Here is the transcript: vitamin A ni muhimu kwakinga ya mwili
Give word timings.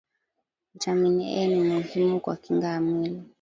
vitamin 0.73 1.21
A 1.21 1.47
ni 1.47 1.61
muhimu 1.63 2.19
kwakinga 2.19 2.67
ya 2.67 2.81
mwili 2.81 3.23